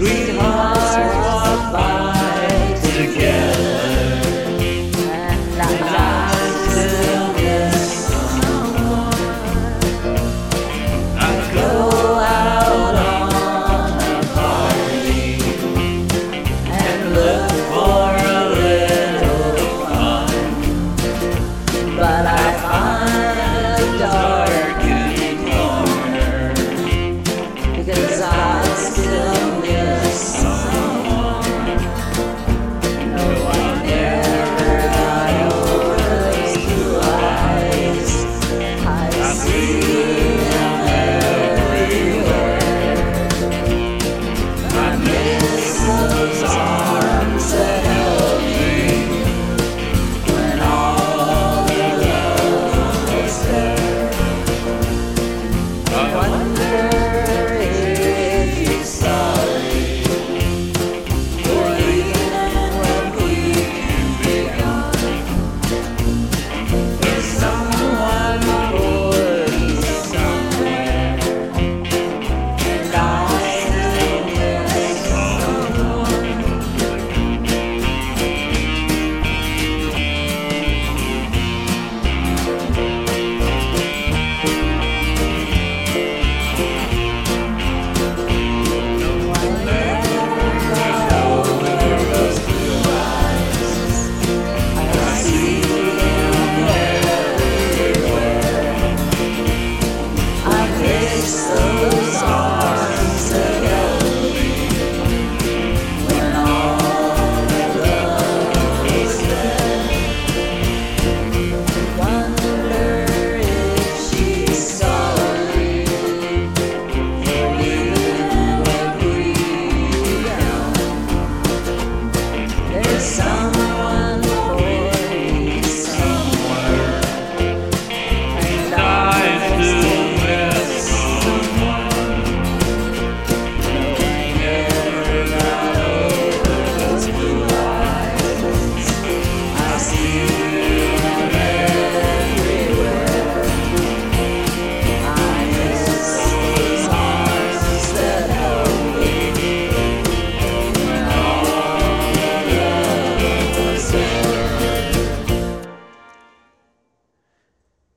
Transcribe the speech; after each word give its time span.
sweetheart. 0.00 0.49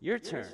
Your 0.04 0.20
turn. 0.20 0.46